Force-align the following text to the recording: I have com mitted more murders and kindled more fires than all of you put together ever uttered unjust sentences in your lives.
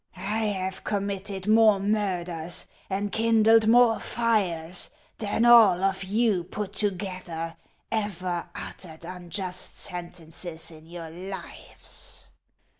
I 0.17 0.45
have 0.45 0.83
com 0.83 1.05
mitted 1.05 1.45
more 1.45 1.79
murders 1.79 2.65
and 2.89 3.11
kindled 3.11 3.67
more 3.67 3.99
fires 3.99 4.89
than 5.19 5.45
all 5.45 5.83
of 5.83 6.03
you 6.03 6.43
put 6.43 6.73
together 6.73 7.55
ever 7.91 8.49
uttered 8.55 9.05
unjust 9.05 9.77
sentences 9.77 10.71
in 10.71 10.87
your 10.87 11.11
lives. 11.11 12.25